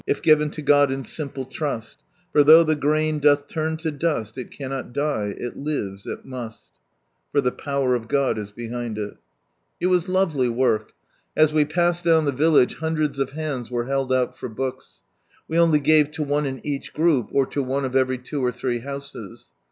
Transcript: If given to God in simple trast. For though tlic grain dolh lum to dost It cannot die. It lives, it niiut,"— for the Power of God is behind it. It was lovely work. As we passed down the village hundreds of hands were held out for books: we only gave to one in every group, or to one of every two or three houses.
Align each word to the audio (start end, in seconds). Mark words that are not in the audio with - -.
If 0.07 0.23
given 0.23 0.49
to 0.57 0.63
God 0.63 0.89
in 0.89 1.03
simple 1.03 1.45
trast. 1.45 2.03
For 2.31 2.43
though 2.43 2.65
tlic 2.65 2.79
grain 2.79 3.19
dolh 3.19 3.45
lum 3.55 3.77
to 3.77 3.91
dost 3.91 4.35
It 4.35 4.49
cannot 4.49 4.93
die. 4.93 5.35
It 5.37 5.55
lives, 5.55 6.07
it 6.07 6.25
niiut,"— 6.25 6.59
for 7.31 7.39
the 7.39 7.51
Power 7.51 7.93
of 7.93 8.07
God 8.07 8.39
is 8.39 8.49
behind 8.49 8.97
it. 8.97 9.19
It 9.79 9.85
was 9.85 10.09
lovely 10.09 10.49
work. 10.49 10.93
As 11.37 11.53
we 11.53 11.65
passed 11.65 12.03
down 12.03 12.25
the 12.25 12.31
village 12.31 12.77
hundreds 12.77 13.19
of 13.19 13.33
hands 13.33 13.69
were 13.69 13.85
held 13.85 14.11
out 14.11 14.35
for 14.35 14.49
books: 14.49 15.01
we 15.47 15.59
only 15.59 15.79
gave 15.79 16.09
to 16.13 16.23
one 16.23 16.47
in 16.47 16.57
every 16.65 16.79
group, 16.95 17.27
or 17.31 17.45
to 17.45 17.61
one 17.61 17.85
of 17.85 17.95
every 17.95 18.17
two 18.17 18.43
or 18.43 18.51
three 18.51 18.79
houses. 18.79 19.49